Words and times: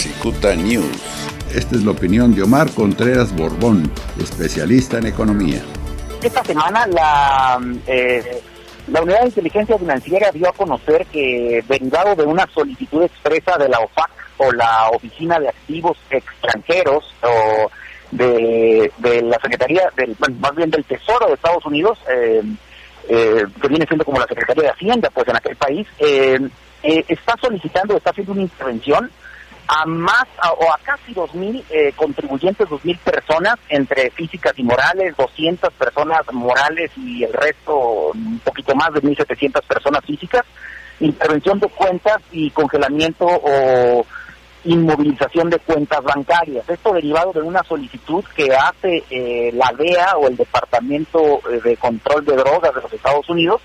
Cicuta 0.00 0.54
News. 0.54 0.96
Esta 1.54 1.76
es 1.76 1.84
la 1.84 1.90
opinión 1.90 2.34
de 2.34 2.42
Omar 2.42 2.70
Contreras 2.70 3.36
Borbón, 3.36 3.92
especialista 4.18 4.96
en 4.96 5.04
economía. 5.08 5.60
Esta 6.22 6.42
semana 6.42 6.86
la, 6.86 7.60
eh, 7.86 8.40
la 8.88 9.02
Unidad 9.02 9.20
de 9.20 9.26
Inteligencia 9.26 9.76
Financiera 9.76 10.32
dio 10.32 10.48
a 10.48 10.54
conocer 10.54 11.04
que 11.12 11.62
derivado 11.68 12.16
de 12.16 12.22
una 12.22 12.46
solicitud 12.46 13.02
expresa 13.02 13.58
de 13.58 13.68
la 13.68 13.78
OFAC 13.78 14.10
o 14.38 14.50
la 14.52 14.88
Oficina 14.88 15.38
de 15.38 15.50
Activos 15.50 15.98
Extranjeros 16.08 17.04
o 17.22 17.70
de, 18.10 18.90
la 19.22 19.38
Secretaría, 19.38 19.82
del, 19.98 20.16
más 20.38 20.56
bien 20.56 20.70
del 20.70 20.84
Tesoro 20.84 21.26
de 21.26 21.34
Estados 21.34 21.66
Unidos, 21.66 21.98
eh, 22.10 22.42
eh, 23.06 23.44
que 23.60 23.68
viene 23.68 23.84
siendo 23.84 24.06
como 24.06 24.18
la 24.18 24.26
Secretaría 24.26 24.62
de 24.62 24.70
Hacienda, 24.70 25.10
pues 25.10 25.28
en 25.28 25.36
aquel 25.36 25.56
país, 25.56 25.86
eh, 25.98 26.40
está 26.82 27.36
solicitando, 27.38 27.98
está 27.98 28.08
haciendo 28.08 28.32
una 28.32 28.42
intervención 28.42 29.10
a 29.72 29.86
más 29.86 30.26
o 30.58 30.72
a 30.72 30.78
casi 30.82 31.14
2.000 31.14 31.64
eh, 31.70 31.92
contribuyentes, 31.94 32.68
2.000 32.68 32.98
personas, 32.98 33.54
entre 33.68 34.10
físicas 34.10 34.52
y 34.56 34.64
morales, 34.64 35.16
200 35.16 35.72
personas 35.74 36.20
morales 36.32 36.90
y 36.96 37.22
el 37.22 37.32
resto, 37.32 38.10
un 38.12 38.40
poquito 38.40 38.74
más 38.74 38.92
de 38.92 39.00
1.700 39.00 39.62
personas 39.62 40.04
físicas, 40.04 40.44
intervención 40.98 41.60
de 41.60 41.68
cuentas 41.68 42.20
y 42.32 42.50
congelamiento 42.50 43.26
o 43.26 44.04
inmovilización 44.64 45.48
de 45.50 45.60
cuentas 45.60 46.02
bancarias. 46.02 46.68
Esto 46.68 46.92
derivado 46.92 47.32
de 47.32 47.42
una 47.42 47.62
solicitud 47.62 48.24
que 48.34 48.52
hace 48.52 49.04
eh, 49.08 49.52
la 49.54 49.72
DEA 49.78 50.16
o 50.16 50.26
el 50.26 50.36
Departamento 50.36 51.40
eh, 51.48 51.60
de 51.62 51.76
Control 51.76 52.24
de 52.24 52.36
Drogas 52.36 52.74
de 52.74 52.82
los 52.82 52.92
Estados 52.92 53.28
Unidos 53.28 53.62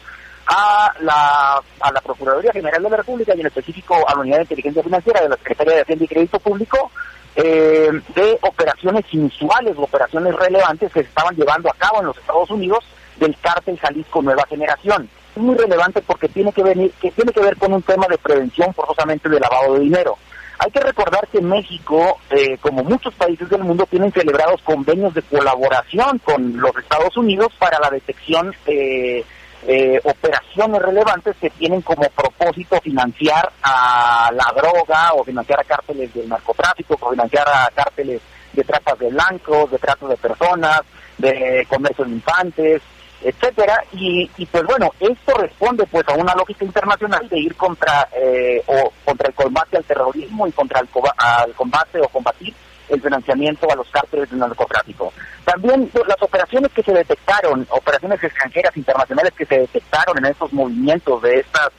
a 0.47 0.93
la, 1.01 1.61
a 1.79 1.91
la 1.91 2.01
Procuraduría 2.01 2.51
General 2.51 2.81
de 2.81 2.89
la 2.89 2.97
República 2.97 3.33
y 3.35 3.41
en 3.41 3.47
específico 3.47 3.95
a 4.07 4.13
la 4.13 4.21
Unidad 4.21 4.37
de 4.37 4.43
Inteligencia 4.43 4.83
Financiera 4.83 5.21
de 5.21 5.29
la 5.29 5.37
Secretaría 5.37 5.75
de 5.75 5.81
Hacienda 5.81 6.05
y 6.05 6.07
Crédito 6.07 6.39
Público 6.39 6.91
eh, 7.35 7.89
de 8.15 8.39
operaciones 8.43 9.03
inusuales 9.11 9.75
operaciones 9.77 10.33
relevantes 10.35 10.91
que 10.93 11.01
se 11.01 11.09
estaban 11.09 11.35
llevando 11.35 11.69
a 11.69 11.73
cabo 11.73 11.99
en 11.99 12.07
los 12.07 12.17
Estados 12.17 12.49
Unidos 12.49 12.85
del 13.17 13.35
cártel 13.39 13.77
Jalisco 13.77 14.21
Nueva 14.21 14.45
Generación. 14.47 15.09
Es 15.35 15.41
muy 15.41 15.55
relevante 15.55 16.01
porque 16.01 16.29
tiene 16.29 16.53
que, 16.53 16.63
venir, 16.63 16.93
que 17.01 17.11
tiene 17.11 17.33
que 17.33 17.41
ver 17.41 17.57
con 17.57 17.73
un 17.73 17.81
tema 17.81 18.07
de 18.07 18.17
prevención 18.17 18.73
forzosamente 18.73 19.27
de 19.27 19.39
lavado 19.39 19.73
de 19.73 19.81
dinero. 19.81 20.17
Hay 20.59 20.71
que 20.71 20.79
recordar 20.79 21.27
que 21.27 21.41
México, 21.41 22.17
eh, 22.29 22.57
como 22.61 22.83
muchos 22.83 23.13
países 23.15 23.49
del 23.49 23.63
mundo, 23.63 23.85
tienen 23.89 24.13
celebrados 24.13 24.61
convenios 24.61 25.13
de 25.13 25.21
colaboración 25.23 26.19
con 26.19 26.57
los 26.57 26.71
Estados 26.77 27.17
Unidos 27.17 27.51
para 27.59 27.77
la 27.79 27.89
detección 27.89 28.55
de 28.65 29.25
eh, 29.67 29.99
operaciones 30.03 30.81
relevantes 30.81 31.35
que 31.37 31.49
tienen 31.49 31.81
como 31.81 32.07
propósito 32.09 32.79
financiar 32.81 33.51
a 33.63 34.29
la 34.31 34.53
droga 34.55 35.13
o 35.13 35.23
financiar 35.23 35.59
a 35.59 35.63
cárteles 35.63 36.13
del 36.13 36.29
narcotráfico, 36.29 36.97
o 36.99 37.09
financiar 37.09 37.47
a 37.47 37.71
cárteles 37.73 38.21
de 38.53 38.63
tratas 38.63 38.99
de 38.99 39.09
blancos, 39.09 39.71
de 39.71 39.77
trato 39.79 40.07
de 40.07 40.17
personas, 40.17 40.81
de 41.17 41.65
comercio 41.69 42.05
de 42.05 42.11
infantes, 42.11 42.81
etcétera. 43.21 43.83
Y, 43.93 44.29
y, 44.37 44.45
pues 44.45 44.63
bueno 44.65 44.91
esto 44.99 45.33
responde 45.33 45.85
pues 45.87 46.07
a 46.07 46.13
una 46.13 46.35
lógica 46.35 46.63
internacional 46.63 47.27
de 47.27 47.39
ir 47.39 47.55
contra 47.55 48.07
eh, 48.15 48.63
o 48.67 48.91
contra 49.03 49.29
el 49.29 49.33
combate 49.33 49.77
al 49.77 49.83
terrorismo 49.83 50.47
y 50.47 50.51
contra 50.51 50.79
el 50.79 50.87
al 51.17 51.53
combate 51.53 51.99
o 51.99 52.07
combatir 52.09 52.53
el 52.89 53.01
financiamiento 53.01 53.69
a 53.71 53.75
los 53.75 53.89
cárteles 53.89 54.29
del 54.29 54.39
narcotráfico. 54.39 55.13
También 55.43 55.87
pues, 55.87 56.07
las 56.07 56.21
operaciones 56.21 56.71
que 56.71 56.83
se 56.83 56.93
detectaron, 56.93 57.65
operaciones 57.69 58.23
extranjeras 58.23 58.75
internacionales 58.77 59.33
que 59.37 59.45
se 59.45 59.59
detectaron 59.59 60.17
en 60.17 60.25
estos 60.25 60.51
movimientos 60.53 61.21
de 61.21 61.39
estas 61.39 61.69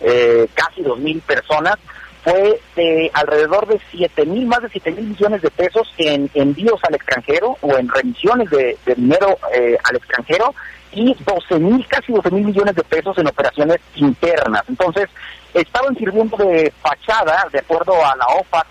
eh, 0.00 0.46
casi 0.54 0.82
dos 0.82 0.98
mil 0.98 1.20
personas, 1.22 1.76
fue 2.26 2.60
de 2.74 3.08
alrededor 3.14 3.68
de 3.68 3.80
siete 3.92 4.26
mil, 4.26 4.46
más 4.46 4.60
de 4.60 4.68
siete 4.68 4.90
mil 4.90 5.06
millones 5.06 5.42
de 5.42 5.50
pesos 5.50 5.88
en 5.96 6.28
envíos 6.34 6.80
al 6.82 6.96
extranjero 6.96 7.56
o 7.60 7.76
en 7.76 7.88
remisiones 7.88 8.50
de, 8.50 8.76
dinero 8.96 9.38
eh, 9.54 9.78
al 9.84 9.94
extranjero 9.94 10.52
y 10.90 11.14
12 11.14 11.58
mil, 11.60 11.86
casi 11.86 12.12
12 12.12 12.30
mil 12.32 12.46
millones 12.46 12.74
de 12.74 12.82
pesos 12.82 13.16
en 13.18 13.28
operaciones 13.28 13.78
internas. 13.94 14.64
Entonces, 14.68 15.08
estaban 15.54 15.94
sirviendo 15.94 16.36
de 16.36 16.72
fachada, 16.82 17.46
de 17.52 17.60
acuerdo 17.60 17.94
a 18.04 18.16
la 18.16 18.26
OFAC 18.40 18.66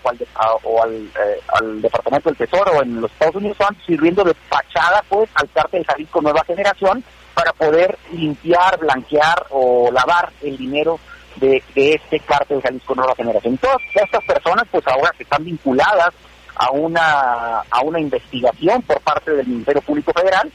o, 0.64 0.82
al, 0.82 0.94
eh, 0.94 1.40
al, 1.54 1.80
Departamento 1.80 2.28
del 2.28 2.36
Tesoro 2.36 2.82
en 2.82 3.00
los 3.00 3.10
Estados 3.10 3.36
Unidos, 3.36 3.52
estaban 3.52 3.76
sirviendo 3.86 4.22
de 4.22 4.34
fachada 4.50 5.02
pues 5.08 5.30
al 5.34 5.48
cártel 5.52 5.86
Jalisco 5.86 6.20
Nueva 6.20 6.44
Generación 6.44 7.02
para 7.32 7.54
poder 7.54 7.96
limpiar, 8.12 8.78
blanquear 8.78 9.46
o 9.50 9.90
lavar 9.92 10.30
el 10.42 10.58
dinero 10.58 10.98
de, 11.36 11.62
de 11.74 11.92
este 11.92 12.20
cártel 12.20 12.62
Jalisco 12.62 12.94
Nueva 12.94 13.14
Generación. 13.14 13.56
Todas 13.58 13.78
estas 13.94 14.24
personas 14.24 14.64
pues 14.70 14.86
ahora 14.86 15.12
que 15.16 15.22
están 15.22 15.44
vinculadas 15.44 16.14
a 16.56 16.70
una, 16.70 17.60
a 17.70 17.80
una 17.82 18.00
investigación 18.00 18.82
por 18.82 19.00
parte 19.00 19.32
del 19.32 19.46
Ministerio 19.46 19.82
Público 19.82 20.12
Federal 20.12 20.50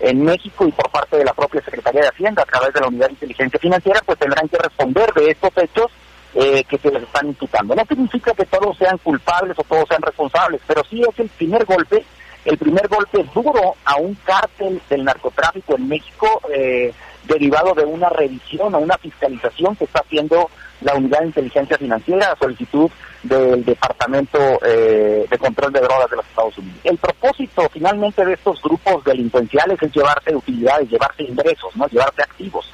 en 0.00 0.22
México 0.22 0.66
y 0.66 0.72
por 0.72 0.90
parte 0.90 1.16
de 1.16 1.24
la 1.24 1.32
propia 1.32 1.62
Secretaría 1.62 2.02
de 2.02 2.08
Hacienda 2.08 2.42
a 2.42 2.46
través 2.46 2.72
de 2.74 2.80
la 2.80 2.88
Unidad 2.88 3.06
de 3.06 3.12
Inteligencia 3.12 3.58
Financiera, 3.58 4.00
pues 4.04 4.18
tendrán 4.18 4.48
que 4.48 4.58
responder 4.58 5.10
de 5.14 5.30
estos 5.30 5.50
hechos 5.56 5.90
eh, 6.34 6.64
que 6.64 6.76
se 6.76 6.90
les 6.90 7.02
están 7.02 7.28
imputando. 7.28 7.74
No 7.74 7.84
significa 7.86 8.34
que 8.34 8.44
todos 8.44 8.76
sean 8.76 8.98
culpables 8.98 9.58
o 9.58 9.62
todos 9.62 9.88
sean 9.88 10.02
responsables, 10.02 10.60
pero 10.66 10.82
sí 10.84 11.00
es 11.00 11.18
el 11.18 11.30
primer 11.30 11.64
golpe, 11.64 12.04
el 12.44 12.58
primer 12.58 12.86
golpe 12.88 13.24
duro 13.34 13.74
a 13.84 13.96
un 13.96 14.14
cártel 14.16 14.82
del 14.90 15.04
narcotráfico 15.04 15.76
en 15.76 15.88
México, 15.88 16.42
eh, 16.52 16.92
derivado 17.26 17.74
de 17.74 17.84
una 17.84 18.08
revisión 18.08 18.74
o 18.74 18.78
una 18.78 18.96
fiscalización 18.98 19.76
que 19.76 19.84
está 19.84 20.00
haciendo 20.00 20.48
la 20.80 20.94
Unidad 20.94 21.20
de 21.20 21.26
Inteligencia 21.26 21.78
Financiera 21.78 22.32
a 22.32 22.36
solicitud 22.36 22.90
del 23.22 23.64
Departamento 23.64 24.38
eh, 24.64 25.26
de 25.28 25.38
Control 25.38 25.72
de 25.72 25.80
Drogas 25.80 26.10
de 26.10 26.16
los 26.16 26.26
Estados 26.26 26.58
Unidos. 26.58 26.80
El 26.84 26.98
propósito 26.98 27.68
finalmente 27.72 28.24
de 28.24 28.34
estos 28.34 28.60
grupos 28.62 29.04
delincuenciales 29.04 29.82
es 29.82 29.92
llevarse 29.92 30.34
utilidades, 30.34 30.90
llevarse 30.90 31.22
ingresos, 31.22 31.74
no 31.76 31.86
llevarse 31.88 32.22
activos. 32.22 32.70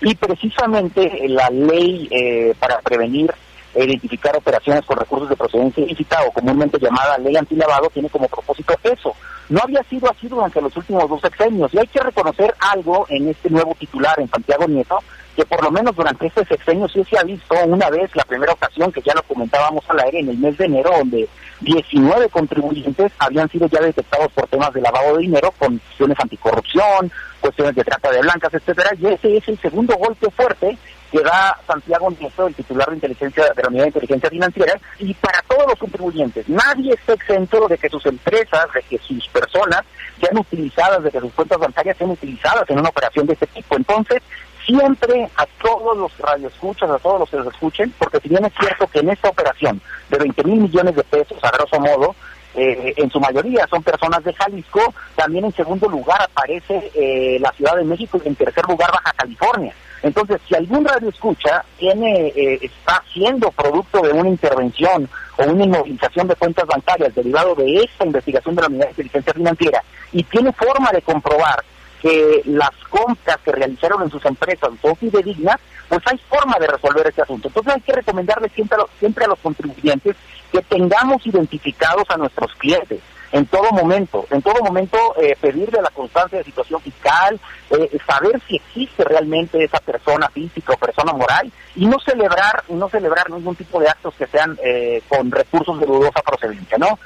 Y 0.00 0.14
precisamente 0.14 1.26
la 1.28 1.48
ley 1.48 2.08
eh, 2.10 2.54
para 2.58 2.78
prevenir 2.80 3.32
e 3.74 3.84
identificar 3.84 4.34
operaciones 4.36 4.84
con 4.84 4.96
recursos 4.96 5.28
de 5.28 5.36
procedencia 5.36 5.84
ilícita 5.84 6.22
o 6.26 6.32
comúnmente 6.32 6.78
llamada 6.78 7.18
ley 7.18 7.36
antilavado 7.36 7.90
tiene 7.90 8.08
como 8.08 8.28
propósito 8.28 8.74
eso. 8.82 9.14
No 9.48 9.60
había 9.62 9.82
sido 9.84 10.10
así 10.10 10.28
durante 10.28 10.60
los 10.60 10.76
últimos 10.76 11.08
dos 11.08 11.20
sexenios. 11.20 11.72
Y 11.72 11.78
hay 11.78 11.86
que 11.86 12.00
reconocer 12.00 12.54
algo 12.58 13.06
en 13.08 13.28
este 13.28 13.48
nuevo 13.50 13.74
titular, 13.78 14.18
en 14.18 14.28
Santiago 14.28 14.66
Nieto, 14.66 14.98
que 15.36 15.44
por 15.44 15.62
lo 15.62 15.70
menos 15.70 15.94
durante 15.94 16.26
este 16.26 16.44
sexenio 16.46 16.88
sí 16.88 17.04
se 17.04 17.18
ha 17.18 17.22
visto 17.22 17.54
una 17.66 17.90
vez, 17.90 18.10
la 18.16 18.24
primera 18.24 18.52
ocasión 18.52 18.90
que 18.90 19.02
ya 19.02 19.14
lo 19.14 19.22
comentábamos 19.22 19.84
al 19.88 20.00
aire 20.00 20.20
en 20.20 20.30
el 20.30 20.38
mes 20.38 20.56
de 20.56 20.64
enero, 20.64 20.90
donde 20.98 21.28
19 21.60 22.28
contribuyentes 22.30 23.12
habían 23.18 23.48
sido 23.50 23.68
ya 23.68 23.80
detectados 23.80 24.32
por 24.32 24.46
temas 24.48 24.72
de 24.72 24.80
lavado 24.80 25.16
de 25.16 25.22
dinero, 25.22 25.52
con 25.58 25.78
cuestiones 25.78 26.18
anticorrupción, 26.18 27.12
cuestiones 27.40 27.74
de 27.74 27.84
trata 27.84 28.10
de 28.10 28.22
blancas, 28.22 28.54
etcétera, 28.54 28.90
y 28.98 29.06
ese 29.06 29.36
es 29.36 29.48
el 29.48 29.58
segundo 29.58 29.94
golpe 29.96 30.30
fuerte 30.30 30.76
que 31.22 31.30
Santiago 31.66 32.10
Nieto, 32.10 32.46
el 32.46 32.54
titular 32.54 32.88
de 32.88 32.96
inteligencia 32.96 33.44
de 33.54 33.62
la 33.62 33.68
Unidad 33.68 33.84
de 33.84 33.88
Inteligencia 33.88 34.30
Financiera, 34.30 34.80
y 34.98 35.14
para 35.14 35.42
todos 35.42 35.66
los 35.68 35.78
contribuyentes. 35.78 36.48
Nadie 36.48 36.94
está 36.94 37.14
exento 37.14 37.68
de 37.68 37.78
que 37.78 37.88
sus 37.88 38.04
empresas, 38.06 38.66
de 38.74 38.82
que 38.82 38.98
sus 38.98 39.26
personas 39.28 39.82
sean 40.20 40.38
utilizadas, 40.38 41.02
de 41.02 41.10
que 41.10 41.20
sus 41.20 41.32
cuentas 41.32 41.58
bancarias 41.58 41.96
sean 41.96 42.10
utilizadas 42.10 42.68
en 42.70 42.78
una 42.78 42.88
operación 42.88 43.26
de 43.26 43.34
este 43.34 43.46
tipo. 43.46 43.76
Entonces, 43.76 44.22
siempre 44.64 45.30
a 45.36 45.46
todos 45.62 45.96
los 45.96 46.16
radioescuchas, 46.18 46.90
a 46.90 46.98
todos 46.98 47.20
los 47.20 47.30
que 47.30 47.36
los 47.36 47.46
escuchen, 47.46 47.94
porque 47.98 48.20
si 48.20 48.28
bien 48.28 48.44
es 48.44 48.52
cierto 48.58 48.86
que 48.88 49.00
en 49.00 49.10
esta 49.10 49.28
operación 49.28 49.80
de 50.10 50.18
20 50.18 50.44
mil 50.44 50.60
millones 50.60 50.96
de 50.96 51.04
pesos, 51.04 51.38
a 51.42 51.50
grosso 51.50 51.80
modo, 51.80 52.14
eh, 52.54 52.94
en 52.96 53.10
su 53.10 53.20
mayoría 53.20 53.66
son 53.68 53.82
personas 53.82 54.24
de 54.24 54.32
Jalisco, 54.32 54.94
también 55.14 55.44
en 55.44 55.52
segundo 55.52 55.88
lugar 55.88 56.22
aparece 56.22 56.90
eh, 56.94 57.38
la 57.38 57.52
Ciudad 57.52 57.76
de 57.76 57.84
México 57.84 58.18
y 58.24 58.28
en 58.28 58.34
tercer 58.34 58.64
lugar 58.66 58.90
Baja 58.90 59.12
California. 59.12 59.74
Entonces, 60.02 60.40
si 60.48 60.54
algún 60.54 60.84
radio 60.84 61.08
escucha 61.08 61.64
tiene, 61.78 62.28
eh, 62.28 62.58
está 62.62 63.02
siendo 63.12 63.50
producto 63.50 64.02
de 64.02 64.12
una 64.12 64.28
intervención 64.28 65.08
o 65.38 65.44
una 65.44 65.64
inmovilización 65.64 66.28
de 66.28 66.36
cuentas 66.36 66.66
bancarias 66.66 67.14
derivado 67.14 67.54
de 67.54 67.82
esta 67.82 68.04
investigación 68.04 68.54
de 68.54 68.62
la 68.62 68.68
Unidad 68.68 68.84
de 68.84 68.90
Inteligencia 68.90 69.32
Financiera 69.32 69.82
y 70.12 70.22
tiene 70.24 70.52
forma 70.52 70.90
de 70.92 71.02
comprobar 71.02 71.64
que 72.00 72.42
las 72.44 72.70
compras 72.90 73.38
que 73.44 73.52
realizaron 73.52 74.02
en 74.02 74.10
sus 74.10 74.24
empresas 74.26 74.70
son 74.80 74.96
fidedignas, 74.96 75.56
pues 75.88 76.00
hay 76.06 76.18
forma 76.28 76.58
de 76.58 76.66
resolver 76.66 77.06
este 77.06 77.22
asunto. 77.22 77.48
Entonces 77.48 77.74
hay 77.74 77.80
que 77.80 77.92
recomendarle 77.92 78.48
siempre 78.50 78.76
a, 78.76 78.80
los, 78.80 78.90
siempre 78.98 79.24
a 79.24 79.28
los 79.28 79.38
contribuyentes 79.38 80.14
que 80.52 80.62
tengamos 80.62 81.26
identificados 81.26 82.04
a 82.10 82.16
nuestros 82.16 82.52
clientes 82.56 83.00
en 83.32 83.46
todo 83.46 83.70
momento, 83.72 84.26
en 84.30 84.42
todo 84.42 84.62
momento 84.62 84.98
eh, 85.20 85.36
pedirle 85.40 85.80
la 85.82 85.90
constancia 85.90 86.38
de 86.38 86.44
situación 86.44 86.80
fiscal, 86.80 87.38
eh, 87.70 87.98
saber 88.06 88.40
si 88.46 88.56
existe 88.56 89.04
realmente 89.04 89.62
esa 89.62 89.80
persona 89.80 90.28
física 90.28 90.74
o 90.74 90.76
persona 90.76 91.12
moral 91.12 91.50
y 91.74 91.86
no 91.86 91.98
celebrar, 92.00 92.64
no 92.68 92.88
celebrar 92.88 93.30
ningún 93.30 93.56
tipo 93.56 93.80
de 93.80 93.88
actos 93.88 94.14
que 94.14 94.26
sean 94.26 94.56
eh, 94.62 95.02
con 95.08 95.30
recursos 95.30 95.78
de 95.80 95.86
dudosa 95.86 96.22
procedencia, 96.22 96.78
¿no? 96.78 96.98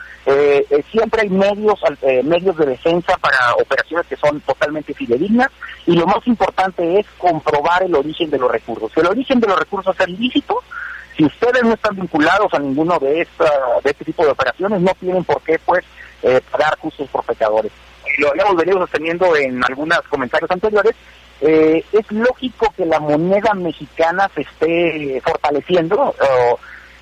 siempre 0.93 1.23
hay 1.23 1.29
medios, 1.29 1.81
medios 2.23 2.57
de 2.57 2.67
defensa 2.67 3.17
para 3.17 3.55
operaciones 3.55 4.07
que 4.07 4.17
son 4.17 4.41
totalmente 4.43 4.95
fidedignas 4.95 5.49
y 5.87 5.97
lo 5.97 6.07
más 6.07 6.25
importante 6.27 7.01
es 7.01 7.07
comprobar 7.19 7.83
el 7.83 7.97
origen 7.97 8.31
de 8.31 8.39
los 8.39 8.49
recursos. 8.49 8.93
Si 8.95 9.01
el 9.01 9.07
origen 9.07 9.41
de 9.41 9.49
los 9.49 9.59
recursos 9.59 9.97
es 9.99 10.09
ilícito, 10.09 10.63
Si 11.17 11.25
ustedes 11.25 11.63
no 11.63 11.75
están 11.75 11.97
vinculados 11.97 12.55
a 12.55 12.59
ninguno 12.59 12.99
de, 12.99 13.23
esta, 13.23 13.45
de 13.83 13.91
este 13.91 14.05
tipo 14.05 14.25
de 14.25 14.31
operaciones, 14.31 14.81
no 14.81 14.93
tienen 15.01 15.25
por 15.25 15.43
qué 15.43 15.59
pues 15.59 15.85
eh, 16.23 16.41
pagar 16.51 16.79
justos 16.79 17.09
por 17.09 17.25
pecadores. 17.25 17.73
Lo 18.19 18.31
habíamos 18.31 18.57
venido 18.57 18.79
sosteniendo 18.79 19.37
en 19.37 19.63
algunos 19.65 20.01
comentarios 20.09 20.51
anteriores. 20.51 20.95
Eh, 21.41 21.85
es 21.93 22.13
lógico 22.13 22.73
que 22.77 22.85
la 22.85 23.01
moneda 23.01 23.55
mexicana 23.55 24.31
se 24.35 24.43
esté 24.43 25.21
fortaleciendo. 25.25 26.15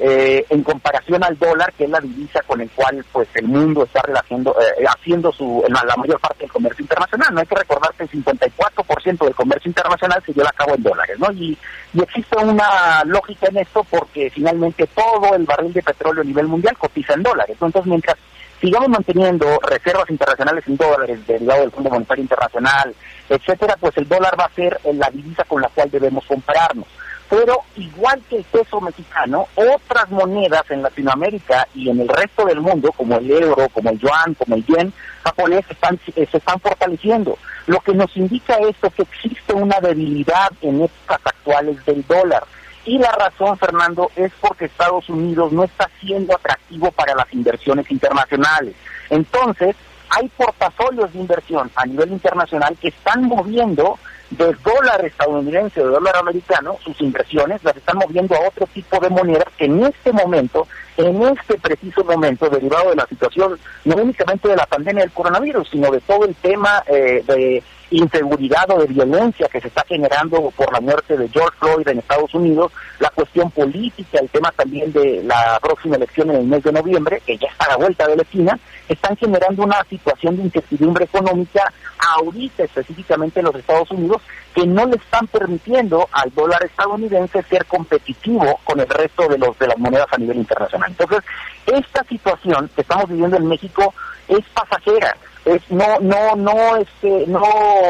Eh, 0.01 0.47
en 0.51 0.63
comparación 0.63 1.25
al 1.25 1.37
dólar, 1.37 1.73
que 1.77 1.83
es 1.83 1.91
la 1.91 1.99
divisa 1.99 2.41
con 2.47 2.61
el 2.61 2.71
cual 2.71 3.05
pues 3.11 3.27
el 3.35 3.49
mundo 3.49 3.83
está 3.83 4.01
relacionando, 4.01 4.55
eh, 4.61 4.85
haciendo 4.87 5.33
su, 5.33 5.65
la 5.69 5.97
mayor 5.97 6.21
parte 6.21 6.43
del 6.43 6.53
comercio 6.53 6.85
internacional. 6.85 7.35
No 7.35 7.41
hay 7.41 7.47
que 7.47 7.57
recordar 7.57 7.93
que 7.95 8.05
el 8.05 8.11
54% 8.11 9.25
del 9.25 9.35
comercio 9.35 9.69
internacional 9.69 10.23
se 10.25 10.33
lleva 10.33 10.51
a 10.51 10.53
cabo 10.53 10.77
en 10.77 10.85
dólares, 10.85 11.19
¿no? 11.19 11.33
Y, 11.33 11.59
y 11.95 12.01
existe 12.01 12.37
una 12.37 13.03
lógica 13.07 13.49
en 13.49 13.57
esto 13.57 13.85
porque 13.91 14.31
finalmente 14.31 14.87
todo 14.87 15.35
el 15.35 15.45
barril 15.45 15.73
de 15.73 15.83
petróleo 15.83 16.23
a 16.23 16.27
nivel 16.27 16.47
mundial 16.47 16.79
cotiza 16.79 17.15
en 17.15 17.25
dólares. 17.25 17.57
Entonces, 17.61 17.87
mientras 17.87 18.17
sigamos 18.61 18.89
manteniendo 18.89 19.59
reservas 19.61 20.11
internacionales 20.11 20.65
en 20.67 20.77
dólares 20.77 21.27
del 21.27 21.47
lado 21.47 21.63
del 21.63 21.71
Fondo 21.71 21.91
Monetario 21.91 22.23
Internacional, 22.23 22.95
etcétera, 23.29 23.77
pues 23.79 23.97
el 23.97 24.09
dólar 24.09 24.39
va 24.39 24.45
a 24.45 24.55
ser 24.55 24.79
la 24.95 25.11
divisa 25.11 25.45
con 25.45 25.63
la 25.63 25.69
cual 25.69 25.91
debemos 25.91 26.25
compararnos 26.27 26.87
pero 27.29 27.63
igual 27.77 28.23
que 28.29 28.37
el 28.39 28.45
peso 28.45 28.81
mexicano, 28.81 29.47
otras 29.55 30.11
monedas 30.11 30.65
en 30.71 30.83
Latinoamérica 30.83 31.69
y 31.75 31.91
en 31.91 32.01
el 32.01 32.09
resto 32.09 32.47
del 32.47 32.61
mundo, 32.61 32.91
como 32.93 33.17
el 33.17 33.31
euro, 33.31 33.69
como 33.69 33.91
el 33.91 33.99
yuan, 33.99 34.35
como 34.35 34.57
el 34.57 34.65
yen 34.65 34.93
japonés, 35.23 35.65
están, 35.69 36.01
eh, 36.17 36.27
se 36.31 36.39
están 36.39 36.59
fortaleciendo. 36.61 37.37
Lo 37.67 37.81
que 37.81 37.93
nos 37.93 38.17
indica 38.17 38.55
esto 38.55 38.87
es 38.87 38.95
que 38.95 39.03
existe 39.03 39.53
una 39.53 39.79
debilidad 39.81 40.51
en 40.63 40.83
épocas 40.85 41.21
actuales 41.23 41.85
del 41.85 42.07
dólar. 42.07 42.45
Y 42.89 42.97
la 42.97 43.13
razón, 43.13 43.59
Fernando, 43.59 44.11
es 44.17 44.33
porque 44.41 44.65
Estados 44.65 45.11
Unidos 45.11 45.53
no 45.53 45.65
está 45.65 45.91
siendo 46.01 46.35
atractivo 46.35 46.91
para 46.93 47.15
las 47.15 47.31
inversiones 47.35 47.91
internacionales. 47.91 48.75
Entonces, 49.11 49.77
hay 50.09 50.27
portafolios 50.29 51.13
de 51.13 51.19
inversión 51.19 51.71
a 51.77 51.85
nivel 51.85 52.13
internacional 52.13 52.79
que 52.81 52.89
están 52.89 53.25
moviendo 53.25 53.99
de 54.31 54.57
dólar 54.65 55.05
estadounidense 55.05 55.83
o 55.83 55.87
de 55.87 55.93
dólar 55.93 56.17
americano, 56.17 56.79
sus 56.83 56.99
inversiones 57.03 57.63
las 57.63 57.77
están 57.77 57.99
moviendo 57.99 58.35
a 58.35 58.49
otro 58.49 58.67
tipo 58.69 58.99
de 59.01 59.11
monedas 59.11 59.49
que 59.59 59.67
en 59.67 59.85
este 59.85 60.11
momento, 60.11 60.67
en 60.97 61.23
este 61.25 61.59
preciso 61.59 62.03
momento, 62.05 62.49
derivado 62.49 62.89
de 62.89 62.97
la 62.97 63.07
situación 63.07 63.59
no 63.85 63.97
únicamente 63.97 64.49
de 64.49 64.57
la 64.57 64.65
pandemia 64.65 65.03
del 65.03 65.13
coronavirus, 65.13 65.69
sino 65.69 65.91
de 65.91 66.01
todo 66.01 66.25
el 66.25 66.35
tema 66.37 66.83
eh, 66.87 67.23
de 67.27 67.63
inseguridad 67.91 68.71
o 68.71 68.81
de 68.81 68.87
violencia 68.87 69.49
que 69.49 69.61
se 69.61 69.69
está 69.69 69.85
generando 69.87 70.51
por 70.57 70.73
la 70.73 70.81
muerte 70.81 71.17
de 71.17 71.29
George 71.29 71.57
Floyd 71.59 71.89
en 71.89 71.99
Estados 71.99 72.35
Unidos, 72.35 72.73
la 72.99 73.11
cuestión 73.11 73.51
política, 73.51 74.19
el 74.21 74.29
tema 74.29 74.53
también 74.53 74.93
de 74.93 75.23
la 75.25 75.59
próxima 75.61 75.97
elección 75.97 76.31
en 76.31 76.37
el 76.37 76.47
mes 76.47 76.63
de 76.63 76.73
noviembre, 76.73 77.23
que 77.25 77.39
ya 77.39 77.49
está 77.49 77.67
a 77.67 77.71
la 77.71 77.77
vuelta 77.77 78.07
de 78.07 78.17
la 78.17 78.23
esquina, 78.23 78.59
están 78.89 79.17
generando 79.17 79.63
una 79.63 79.83
situación 79.85 80.37
de 80.37 80.43
incertidumbre 80.45 81.05
económica 81.05 81.73
ahorita 82.17 82.65
específicamente 82.65 83.41
en 83.41 83.47
los 83.47 83.55
Estados 83.55 83.91
Unidos 83.91 84.23
que 84.55 84.67
no 84.67 84.87
le 84.87 84.97
están 84.97 85.27
permitiendo 85.27 86.09
al 86.13 86.33
dólar 86.35 86.65
estadounidense 86.65 87.43
ser 87.45 87.65
competitivo 87.67 88.59
con 88.65 88.81
el 88.81 88.89
resto 88.89 89.29
de 89.29 89.39
los 89.39 89.59
de 89.59 89.69
las 89.69 89.79
monedas 89.79 90.09
a 90.11 90.19
nivel 90.19 90.39
internacional. 90.39 90.91
Entonces, 90.91 91.21
esta 91.67 92.03
situación 92.05 92.71
que 92.75 92.83
estamos 92.83 93.09
viviendo 93.09 93.37
en 93.37 93.47
México 93.47 93.95
es 94.27 94.45
pasajera 94.55 95.17
es 95.55 95.71
no 95.71 95.99
no 96.01 96.37
no 96.37 96.77
este 96.77 97.27
no 97.27 97.43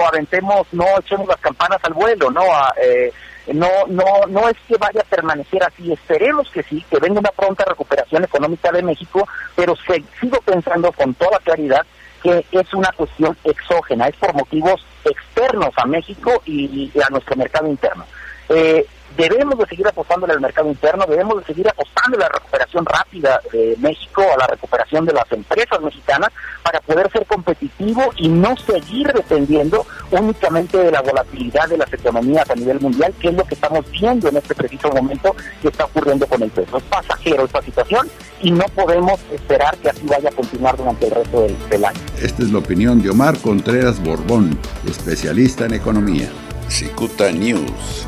aventemos 0.06 0.66
no 0.72 0.84
echemos 1.00 1.26
las 1.26 1.38
campanas 1.38 1.78
al 1.82 1.94
vuelo 1.94 2.30
no 2.30 2.42
eh, 2.82 3.12
no 3.52 3.68
no 3.88 4.04
no 4.28 4.48
es 4.48 4.56
que 4.66 4.76
vaya 4.76 5.00
a 5.00 5.04
permanecer 5.04 5.62
así. 5.62 5.92
Esperemos 5.92 6.50
que 6.50 6.62
sí 6.62 6.84
que 6.90 6.98
venga 6.98 7.20
una 7.20 7.30
pronta 7.30 7.64
recuperación 7.64 8.24
económica 8.24 8.70
de 8.70 8.82
México 8.82 9.26
pero 9.56 9.74
sigo 10.20 10.38
pensando 10.44 10.92
con 10.92 11.14
toda 11.14 11.38
claridad 11.38 11.84
que 12.22 12.44
es 12.50 12.74
una 12.74 12.92
cuestión 12.92 13.36
exógena 13.44 14.08
es 14.08 14.16
por 14.16 14.34
motivos 14.34 14.84
externos 15.04 15.70
a 15.76 15.86
México 15.86 16.42
y, 16.44 16.90
y 16.94 17.00
a 17.00 17.08
nuestro 17.10 17.36
mercado 17.36 17.68
interno. 17.68 18.04
Eh, 18.48 18.86
debemos 19.16 19.58
de 19.58 19.66
seguir 19.66 19.86
apostando 19.86 20.26
al 20.26 20.40
mercado 20.40 20.68
interno, 20.68 21.04
debemos 21.06 21.38
de 21.38 21.44
seguir 21.44 21.68
apostando 21.68 22.16
a 22.16 22.20
la 22.20 22.28
recuperación 22.28 22.86
rápida 22.86 23.40
de 23.52 23.76
México, 23.78 24.22
a 24.22 24.36
la 24.36 24.46
recuperación 24.46 25.04
de 25.04 25.12
las 25.12 25.30
empresas 25.32 25.80
mexicanas, 25.80 26.30
para 26.62 26.80
poder 26.80 27.10
ser 27.10 27.26
competitivo 27.26 28.12
y 28.16 28.28
no 28.28 28.56
seguir 28.56 29.12
dependiendo 29.12 29.86
únicamente 30.10 30.78
de 30.78 30.90
la 30.90 31.00
volatilidad 31.00 31.68
de 31.68 31.78
las 31.78 31.92
economías 31.92 32.48
a 32.50 32.54
nivel 32.54 32.80
mundial, 32.80 33.14
que 33.20 33.28
es 33.28 33.34
lo 33.34 33.44
que 33.44 33.54
estamos 33.54 33.90
viendo 33.90 34.28
en 34.28 34.36
este 34.36 34.54
preciso 34.54 34.90
momento 34.90 35.34
que 35.62 35.68
está 35.68 35.86
ocurriendo 35.86 36.26
con 36.26 36.42
el 36.42 36.50
peso. 36.50 36.76
Es 36.76 36.84
pasajero 36.84 37.44
esta 37.44 37.62
situación 37.62 38.08
y 38.40 38.50
no 38.50 38.64
podemos 38.74 39.20
esperar 39.32 39.76
que 39.78 39.90
así 39.90 40.06
vaya 40.06 40.28
a 40.28 40.32
continuar 40.32 40.76
durante 40.76 41.06
el 41.06 41.12
resto 41.12 41.40
del, 41.42 41.68
del 41.68 41.84
año. 41.84 42.00
Esta 42.20 42.42
es 42.42 42.50
la 42.50 42.58
opinión 42.58 43.02
de 43.02 43.10
Omar 43.10 43.38
Contreras 43.38 44.02
Borbón, 44.02 44.58
especialista 44.86 45.64
en 45.64 45.74
economía. 45.74 46.28
Cicuta 46.68 47.32
News. 47.32 48.06